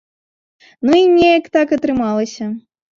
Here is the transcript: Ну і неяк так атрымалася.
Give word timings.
Ну 0.89 0.97
і 1.01 1.05
неяк 1.19 1.45
так 1.59 1.67
атрымалася. 1.81 2.45